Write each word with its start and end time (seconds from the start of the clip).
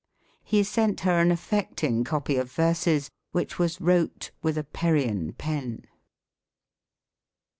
"He 0.43 0.63
sent 0.63 1.01
her 1.01 1.19
an 1.19 1.29
affecting 1.31 2.03
copy 2.03 2.35
of 2.37 2.51
verses, 2.51 3.11
which 3.33 3.59
was 3.59 3.79
wrote 3.79 4.31
with 4.41 4.57
a 4.57 4.63
Perryian 4.63 5.33
pen." 5.33 5.85